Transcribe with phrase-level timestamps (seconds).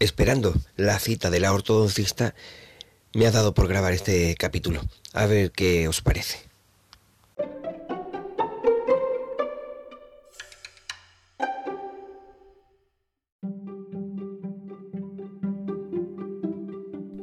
[0.00, 2.34] esperando la cita de la ortodoncista,
[3.14, 4.80] me ha dado por grabar este capítulo.
[5.12, 6.38] A ver qué os parece.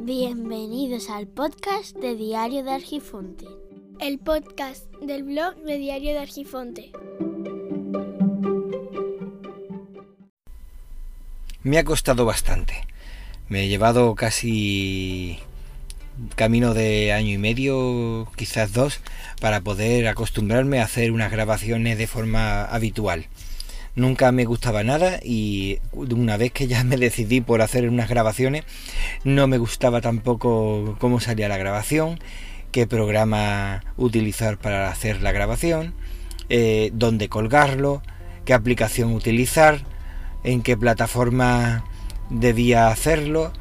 [0.05, 3.45] Bienvenidos al podcast de Diario de Argifonte.
[3.99, 6.91] El podcast del blog de Diario de Argifonte.
[11.67, 12.87] Me ha costado bastante.
[13.49, 15.37] Me he llevado casi
[16.37, 19.01] camino de año y medio, quizás dos,
[19.41, 23.25] para poder acostumbrarme a hacer unas grabaciones de forma habitual.
[23.95, 28.63] Nunca me gustaba nada y una vez que ya me decidí por hacer unas grabaciones,
[29.25, 32.17] no me gustaba tampoco cómo salía la grabación,
[32.71, 35.95] qué programa utilizar para hacer la grabación,
[36.47, 38.03] eh, dónde colgarlo,
[38.45, 39.83] qué aplicación utilizar,
[40.47, 41.83] en qué plataforma
[42.29, 43.51] debía hacerlo,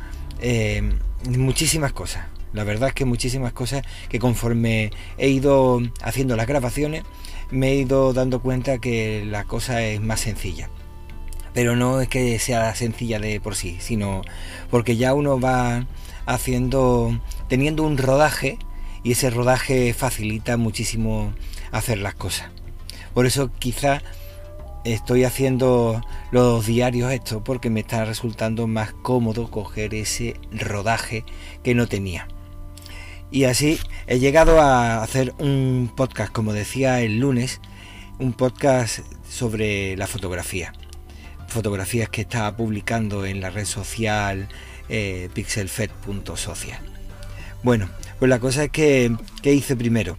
[0.40, 0.88] eh,
[1.28, 2.26] muchísimas cosas.
[2.52, 7.02] La verdad es que muchísimas cosas que conforme he ido haciendo las grabaciones
[7.50, 10.70] me he ido dando cuenta que la cosa es más sencilla.
[11.54, 14.22] Pero no es que sea sencilla de por sí, sino
[14.70, 15.86] porque ya uno va
[16.24, 18.58] haciendo, teniendo un rodaje
[19.02, 21.32] y ese rodaje facilita muchísimo
[21.72, 22.50] hacer las cosas.
[23.12, 24.02] Por eso quizá
[24.94, 31.24] estoy haciendo los diarios esto porque me está resultando más cómodo coger ese rodaje
[31.62, 32.28] que no tenía.
[33.30, 37.60] Y así he llegado a hacer un podcast, como decía el lunes,
[38.18, 40.72] un podcast sobre la fotografía.
[41.48, 44.48] Fotografías que estaba publicando en la red social
[44.88, 46.78] eh, pixelfed.social.
[47.64, 47.88] Bueno,
[48.20, 49.12] pues la cosa es que,
[49.42, 50.16] ¿qué hice primero?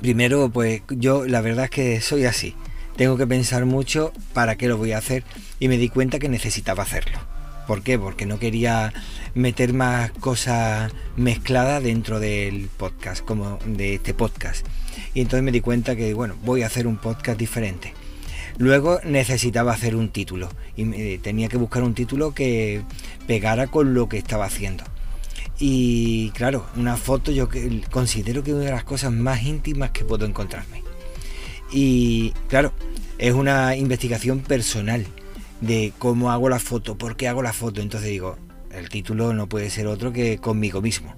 [0.00, 2.54] Primero, pues yo la verdad es que soy así.
[2.96, 5.24] Tengo que pensar mucho para qué lo voy a hacer
[5.58, 7.18] y me di cuenta que necesitaba hacerlo.
[7.66, 7.98] ¿Por qué?
[7.98, 8.92] Porque no quería
[9.34, 14.66] meter más cosas mezcladas dentro del podcast, como de este podcast.
[15.14, 17.94] Y entonces me di cuenta que, bueno, voy a hacer un podcast diferente.
[18.58, 22.82] Luego necesitaba hacer un título y tenía que buscar un título que
[23.26, 24.84] pegara con lo que estaba haciendo.
[25.58, 27.48] Y claro, una foto yo
[27.90, 30.81] considero que es una de las cosas más íntimas que puedo encontrarme.
[31.72, 32.72] Y claro,
[33.18, 35.06] es una investigación personal
[35.60, 37.80] de cómo hago la foto, por qué hago la foto.
[37.80, 38.36] Entonces digo,
[38.70, 41.14] el título no puede ser otro que conmigo mismo.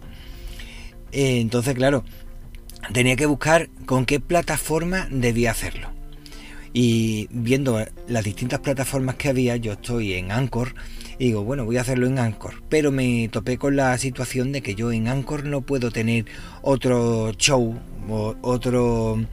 [1.12, 2.04] Eh, entonces, claro,
[2.92, 5.90] tenía que buscar con qué plataforma debía hacerlo.
[6.72, 10.74] Y viendo las distintas plataformas que había, yo estoy en Anchor
[11.18, 12.62] digo, bueno, voy a hacerlo en Anchor.
[12.68, 16.26] Pero me topé con la situación de que yo en Anchor no puedo tener
[16.62, 17.78] otro show
[18.08, 19.24] otro,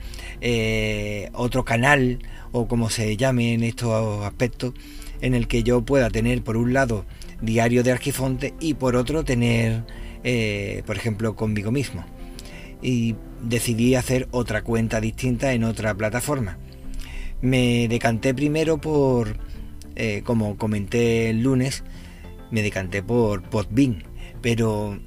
[0.42, 2.20] eh, otro canal
[2.52, 4.74] o como se llame en estos aspectos
[5.22, 7.06] en el que yo pueda tener por un lado
[7.42, 9.84] diario de Arquifonte y por otro tener,
[10.24, 12.06] eh, por ejemplo, conmigo mismo.
[12.82, 16.58] Y decidí hacer otra cuenta distinta en otra plataforma.
[17.42, 19.38] Me decanté primero por,
[19.96, 21.84] eh, como comenté el lunes,
[22.52, 24.04] me decanté por Podbean,
[24.42, 25.00] pero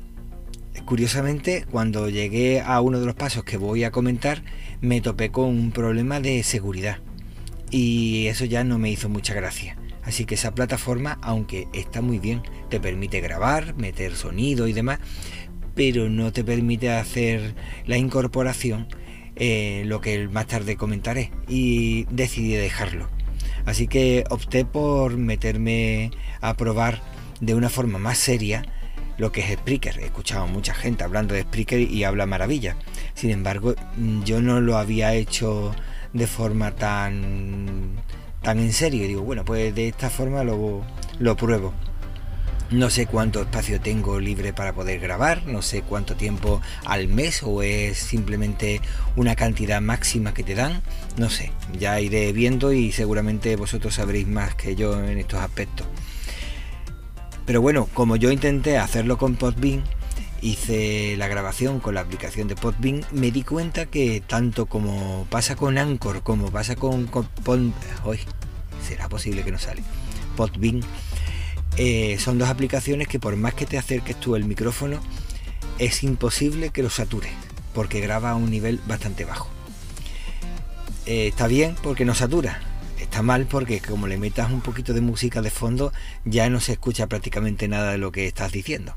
[0.84, 4.42] curiosamente cuando llegué a uno de los pasos que voy a comentar
[4.80, 6.98] me topé con un problema de seguridad
[7.70, 9.76] y eso ya no me hizo mucha gracia.
[10.04, 14.98] Así que esa plataforma, aunque está muy bien, te permite grabar, meter sonido y demás,
[15.74, 17.54] pero no te permite hacer
[17.86, 18.86] la incorporación,
[19.36, 23.08] eh, lo que más tarde comentaré, y decidí dejarlo.
[23.64, 26.10] Así que opté por meterme
[26.40, 27.00] a probar
[27.40, 28.62] de una forma más seria
[29.18, 29.98] lo que es Spreaker.
[30.00, 32.76] He escuchado a mucha gente hablando de Spreaker y habla maravilla.
[33.14, 33.74] Sin embargo,
[34.24, 35.74] yo no lo había hecho
[36.12, 37.96] de forma tan
[38.42, 39.04] tan en serio.
[39.04, 40.82] Y digo, bueno, pues de esta forma lo,
[41.18, 41.74] lo pruebo.
[42.70, 47.42] No sé cuánto espacio tengo libre para poder grabar, no sé cuánto tiempo al mes
[47.42, 48.80] o es simplemente
[49.16, 50.80] una cantidad máxima que te dan,
[51.18, 55.86] no sé, ya iré viendo y seguramente vosotros sabréis más que yo en estos aspectos.
[57.46, 59.84] Pero bueno, como yo intenté hacerlo con Podbean,
[60.40, 65.56] hice la grabación con la aplicación de Podbean, me di cuenta que tanto como pasa
[65.56, 67.08] con Anchor como pasa con,
[68.04, 68.18] hoy
[68.86, 69.82] será posible que no sale
[70.36, 70.82] Podbean
[71.76, 75.00] eh, son dos aplicaciones que por más que te acerques tú el micrófono
[75.78, 77.32] es imposible que lo satures
[77.74, 79.48] porque graba a un nivel bastante bajo.
[81.06, 82.60] Eh, está bien porque no satura
[82.98, 85.92] está mal porque como le metas un poquito de música de fondo
[86.24, 88.96] ya no se escucha prácticamente nada de lo que estás diciendo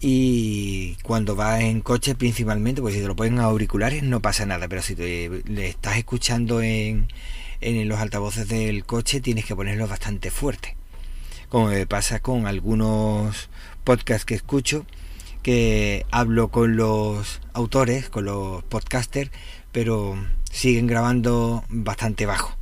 [0.00, 4.46] y cuando vas en coche principalmente, pues si te lo ponen a auriculares no pasa
[4.46, 7.08] nada, pero si te, le estás escuchando en,
[7.60, 10.76] en los altavoces del coche tienes que ponerlo bastante fuerte.
[11.50, 13.50] como me pasa con algunos
[13.84, 14.86] podcasts que escucho,
[15.42, 19.30] que hablo con los autores, con los podcasters,
[19.72, 20.16] pero
[20.50, 22.56] siguen grabando bastante bajo.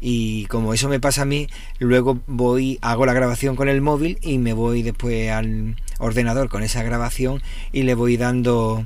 [0.00, 1.46] Y como eso me pasa a mí,
[1.78, 6.64] luego voy, hago la grabación con el móvil y me voy después al ordenador con
[6.64, 7.40] esa grabación
[7.70, 8.84] y le voy dando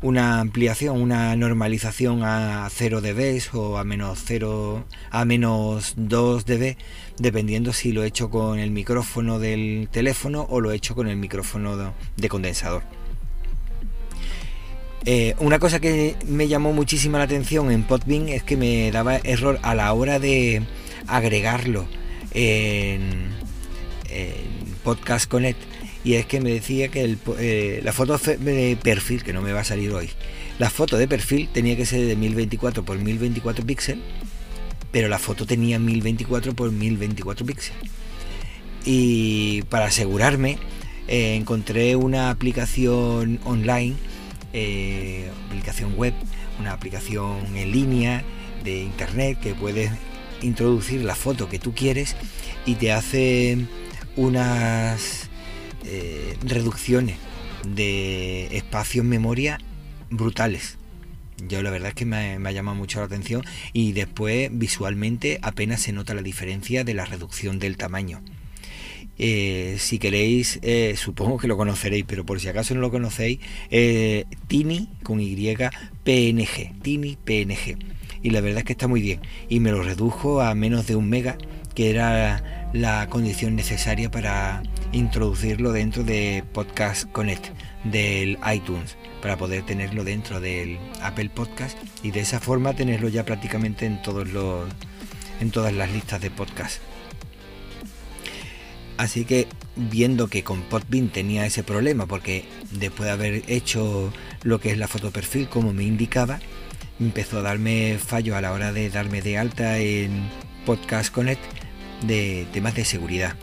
[0.00, 6.76] una ampliación, una normalización a 0 dB o a menos 0 a menos 2 dB,
[7.18, 11.08] dependiendo si lo he hecho con el micrófono del teléfono o lo he hecho con
[11.08, 12.82] el micrófono de condensador.
[15.04, 19.16] Eh, una cosa que me llamó muchísima la atención en Podbean es que me daba
[19.16, 20.62] error a la hora de
[21.06, 21.86] agregarlo
[22.32, 23.36] en,
[24.84, 25.60] Podcast Connect
[26.04, 29.60] y es que me decía que eh, la foto de perfil, que no me va
[29.60, 30.10] a salir hoy,
[30.58, 34.04] la foto de perfil tenía que ser de 1024 por 1024 píxeles,
[34.90, 37.82] pero la foto tenía 1024 por 1024 píxeles.
[38.84, 40.58] Y para asegurarme,
[41.08, 43.96] eh, encontré una aplicación online
[44.54, 46.14] eh, aplicación web,
[46.58, 48.24] una aplicación en línea
[48.64, 49.90] de internet que puedes
[50.40, 52.16] introducir la foto que tú quieres
[52.64, 53.58] y te hace
[54.16, 55.27] unas
[55.90, 57.16] eh, reducciones
[57.66, 59.58] de espacio en memoria
[60.10, 60.78] brutales.
[61.48, 65.38] Yo la verdad es que me, me, ha llamado mucho la atención y después visualmente
[65.42, 68.20] apenas se nota la diferencia de la reducción del tamaño.
[69.20, 73.40] Eh, si queréis, eh, supongo que lo conoceréis, pero por si acaso no lo conocéis,
[74.46, 75.34] Tini con Y
[76.04, 77.76] PNG, Tini PNG.
[78.22, 79.20] Y la verdad es que está muy bien.
[79.48, 81.36] Y me lo redujo a menos de un mega,
[81.74, 84.62] que era la condición necesaria para
[84.92, 87.46] introducirlo dentro de Podcast Connect
[87.84, 93.24] del iTunes para poder tenerlo dentro del Apple Podcast y de esa forma tenerlo ya
[93.24, 94.68] prácticamente en todos los
[95.40, 96.80] en todas las listas de podcast.
[98.96, 99.46] Así que
[99.76, 104.12] viendo que con Podbean tenía ese problema, porque después de haber hecho
[104.42, 106.40] lo que es la foto perfil como me indicaba,
[106.98, 110.28] empezó a darme fallos a la hora de darme de alta en
[110.66, 111.40] Podcast Connect
[112.02, 113.36] de temas de seguridad.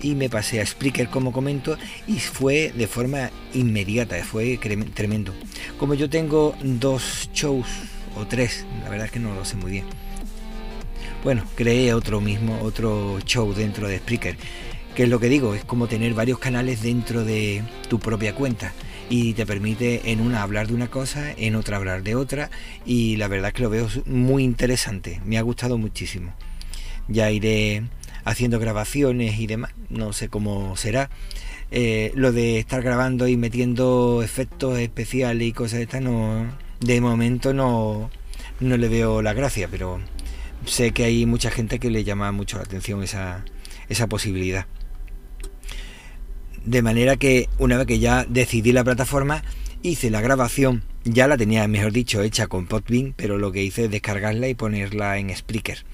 [0.00, 4.58] Y me pasé a Spreaker como comento y fue de forma inmediata, fue
[4.94, 5.34] tremendo.
[5.78, 7.66] Como yo tengo dos shows
[8.16, 9.84] o tres, la verdad es que no lo sé muy bien.
[11.24, 14.36] Bueno, creé otro mismo, otro show dentro de Spreaker
[14.98, 18.72] que es lo que digo, es como tener varios canales dentro de tu propia cuenta
[19.08, 22.50] y te permite en una hablar de una cosa, en otra hablar de otra
[22.84, 26.34] y la verdad es que lo veo muy interesante, me ha gustado muchísimo.
[27.06, 27.84] Ya iré
[28.28, 31.10] haciendo grabaciones y demás, no sé cómo será.
[31.70, 36.46] Eh, lo de estar grabando y metiendo efectos especiales y cosas de estas, no,
[36.80, 38.10] de momento no,
[38.60, 40.00] no le veo la gracia, pero
[40.66, 43.44] sé que hay mucha gente que le llama mucho la atención esa,
[43.88, 44.66] esa posibilidad.
[46.64, 49.42] De manera que una vez que ya decidí la plataforma,
[49.82, 53.86] hice la grabación, ya la tenía, mejor dicho, hecha con Podbean, pero lo que hice
[53.86, 55.84] es descargarla y ponerla en Spreaker.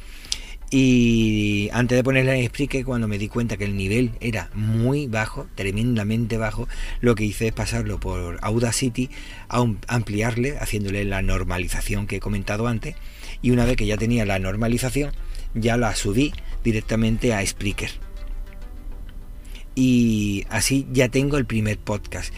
[0.76, 5.06] Y antes de ponerla en Spreaker, cuando me di cuenta que el nivel era muy
[5.06, 6.66] bajo, tremendamente bajo,
[7.00, 9.08] lo que hice es pasarlo por Audacity,
[9.48, 12.96] a ampliarle, haciéndole la normalización que he comentado antes.
[13.40, 15.12] Y una vez que ya tenía la normalización,
[15.54, 16.32] ya la subí
[16.64, 17.92] directamente a Spreaker.
[19.76, 22.34] Y así ya tengo el primer podcast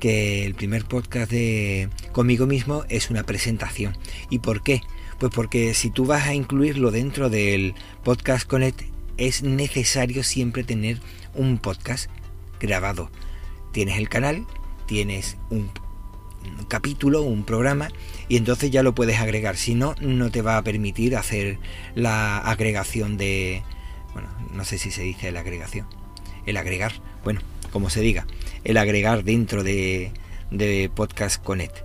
[0.00, 3.96] que el primer podcast de conmigo mismo es una presentación.
[4.28, 4.82] Y por qué
[5.18, 8.82] pues porque si tú vas a incluirlo dentro del podcast connect
[9.16, 11.00] es necesario siempre tener
[11.34, 12.10] un podcast
[12.60, 13.10] grabado
[13.72, 14.46] tienes el canal
[14.86, 15.70] tienes un,
[16.68, 17.88] capítulo un programa
[18.28, 21.58] y entonces ya lo puedes agregar si no no te va a permitir hacer
[21.94, 23.62] la agregación de
[24.14, 25.86] bueno no sé si se dice la agregación
[26.46, 26.92] el agregar,
[27.24, 27.40] bueno,
[27.72, 28.26] como se diga,
[28.64, 30.12] el agregar dentro de,
[30.50, 31.76] de Podcast Connect.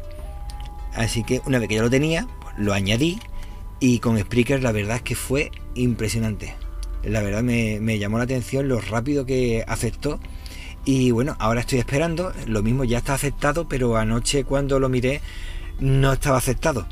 [0.93, 3.19] Así que una vez que ya lo tenía, lo añadí
[3.79, 6.55] y con Spreaker la verdad es que fue impresionante.
[7.03, 10.19] La verdad me, me llamó la atención lo rápido que aceptó
[10.85, 15.21] y bueno, ahora estoy esperando, lo mismo ya está aceptado, pero anoche cuando lo miré
[15.79, 16.87] no estaba aceptado.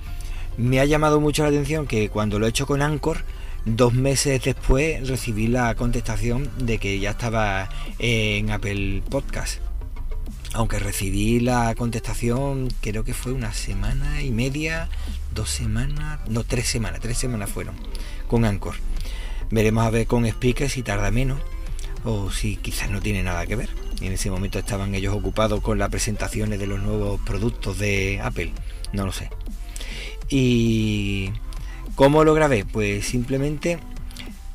[0.58, 3.24] Me ha llamado mucho la atención que cuando lo he hecho con Anchor,
[3.66, 9.69] Dos meses después recibí la contestación de que ya estaba en Apple Podcast.
[10.54, 14.90] Aunque recibí la contestación, creo que fue una semana y media,
[15.34, 17.76] dos semanas, no, tres semanas, tres semanas fueron
[18.28, 18.76] con Anchor.
[19.52, 21.40] Veremos a ver con Speaker si tarda menos
[22.04, 23.70] o si quizás no tiene nada que ver.
[24.02, 28.54] en ese momento estaban ellos ocupados con las presentaciones de los nuevos productos de Apple,
[28.94, 29.30] no lo sé.
[30.30, 31.32] Y
[32.00, 32.64] ¿Cómo lo grabé?
[32.64, 33.78] Pues simplemente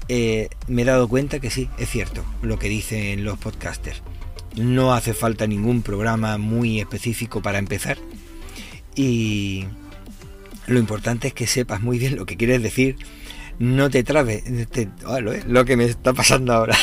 [0.09, 4.01] eh, me he dado cuenta que sí, es cierto lo que dicen los podcasters.
[4.57, 7.99] No hace falta ningún programa muy específico para empezar.
[8.95, 9.65] Y
[10.67, 12.97] lo importante es que sepas muy bien lo que quieres decir.
[13.59, 14.43] No te trabe,
[15.07, 16.77] ah, lo que me está pasando ahora.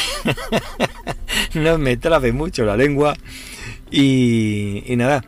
[1.53, 3.15] no me trabe mucho la lengua.
[3.89, 5.23] Y, nada,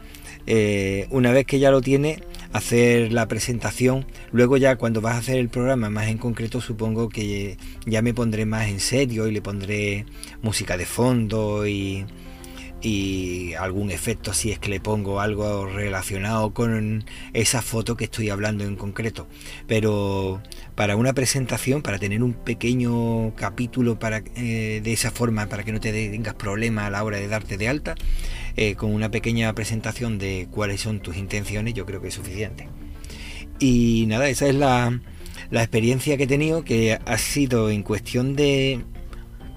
[0.46, 2.24] eh, una vez que ya lo tiene,
[2.54, 4.06] hacer la presentación.
[4.32, 8.14] Luego ya cuando vas a hacer el programa más en concreto supongo que ya me
[8.14, 10.06] pondré más en serio y le pondré
[10.42, 12.06] música de fondo y,
[12.84, 18.30] y algún efecto si es que le pongo algo relacionado con esa foto que estoy
[18.30, 19.26] hablando en concreto.
[19.68, 20.44] Pero
[20.76, 25.72] para una presentación, para tener un pequeño capítulo para, eh, de esa forma, para que
[25.72, 27.96] no te tengas problemas a la hora de darte de alta,
[28.58, 32.68] eh, con una pequeña presentación de cuáles son tus intenciones, yo creo que es suficiente.
[33.60, 35.00] Y nada, esa es la,
[35.52, 38.84] la experiencia que he tenido, que ha sido en cuestión de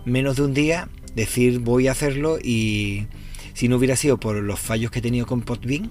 [0.04, 3.06] menos de un día decir voy a hacerlo y
[3.54, 5.90] si no hubiera sido por los fallos que he tenido con Podbean,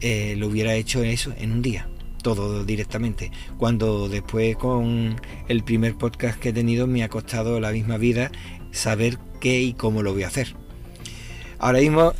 [0.00, 1.88] eh, lo hubiera hecho eso en un día,
[2.22, 3.32] todo directamente.
[3.58, 8.30] Cuando después con el primer podcast que he tenido me ha costado la misma vida
[8.70, 10.54] saber qué y cómo lo voy a hacer.
[11.58, 12.14] Ahora mismo,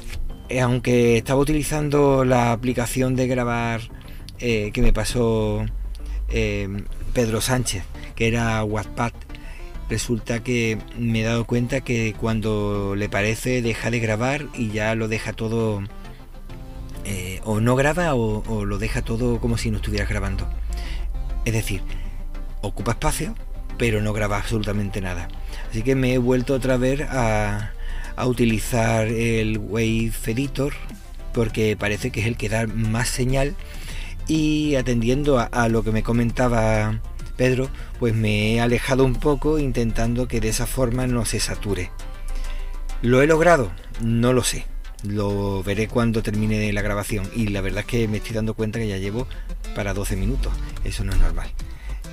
[0.49, 3.83] eh, aunque estaba utilizando la aplicación de grabar
[4.41, 5.65] eh, que me pasó
[7.15, 7.85] Pedro Sánchez,
[8.17, 9.13] que era WhatsApp,
[9.93, 14.95] resulta que me he dado cuenta que cuando le parece deja de grabar y ya
[14.95, 15.83] lo deja todo
[17.45, 20.49] o no graba o, lo deja todo como si no estuviera grabando.
[21.45, 21.83] Es decir,
[22.63, 23.35] ocupa espacio,
[23.77, 25.29] pero no graba absolutamente nada.
[25.69, 27.73] Así que me he vuelto otra vez a,
[28.17, 30.73] a utilizar el Wave Editor
[31.35, 33.55] porque parece que es el que da más señal
[34.29, 37.01] y atendiendo a, lo que me comentaba
[37.43, 37.69] Pedro,
[37.99, 41.91] pues me he alejado un poco intentando que de esa forma no se sature.
[43.01, 43.73] ¿Lo he logrado?
[44.01, 44.65] No lo sé.
[45.03, 48.79] Lo veré cuando termine la grabación y la verdad es que me estoy dando cuenta
[48.79, 49.27] que ya llevo
[49.75, 50.53] para 12 minutos.
[50.85, 51.51] Eso no es normal.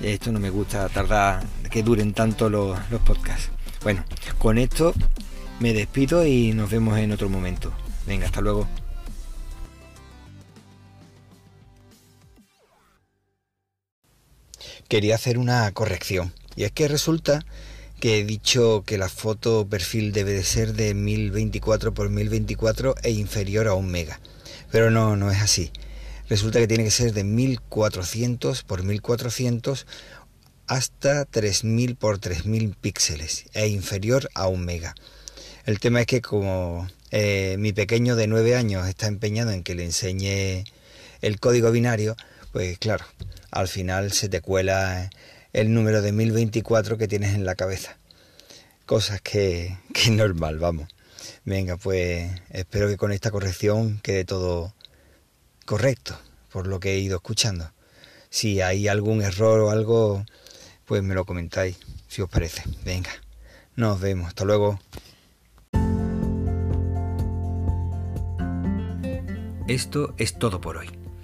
[0.01, 3.51] Esto no me gusta tardar que duren tanto los, los podcasts.
[3.83, 4.05] Bueno,
[4.39, 4.95] con esto
[5.59, 7.71] me despido y nos vemos en otro momento.
[8.07, 8.67] Venga, hasta luego.
[14.87, 16.33] Quería hacer una corrección.
[16.55, 17.45] Y es que resulta
[17.99, 23.11] que he dicho que la foto perfil debe de ser de 1024 por 1024 e
[23.11, 24.19] inferior a un mega.
[24.71, 25.71] Pero no, no es así.
[26.29, 29.85] Resulta que tiene que ser de 1400 por 1400
[30.67, 34.95] hasta 3000 por 3000 píxeles e inferior a un mega.
[35.65, 39.73] El tema es que como eh, mi pequeño de nueve años está empeñado en que
[39.73, 40.63] le enseñe
[41.21, 42.15] el código binario,
[42.51, 43.05] pues claro,
[43.51, 45.09] al final se te cuela
[45.53, 47.97] el número de 1024 que tienes en la cabeza.
[48.85, 50.87] Cosas que, que normal, vamos.
[51.45, 54.73] Venga, pues espero que con esta corrección quede todo
[55.65, 56.19] correcto,
[56.51, 57.71] por lo que he ido escuchando.
[58.29, 60.25] Si hay algún error o algo,
[60.85, 61.77] pues me lo comentáis,
[62.07, 62.63] si os parece.
[62.83, 63.11] Venga,
[63.75, 64.79] nos vemos, hasta luego.
[69.67, 71.08] Esto es todo por hoy.